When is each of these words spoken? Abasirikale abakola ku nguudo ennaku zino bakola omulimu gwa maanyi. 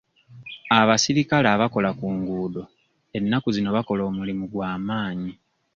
Abasirikale 0.79 1.47
abakola 1.55 1.89
ku 1.99 2.05
nguudo 2.15 2.63
ennaku 3.17 3.47
zino 3.55 3.69
bakola 3.77 4.01
omulimu 4.09 4.43
gwa 4.51 4.71
maanyi. 4.87 5.31